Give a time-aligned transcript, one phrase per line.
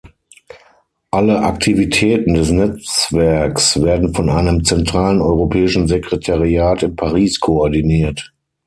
[1.11, 8.33] Alle Aktivitäten des Netzwerks werden von einem zentralen Europäischen Sekretariat in Paris koordiniert.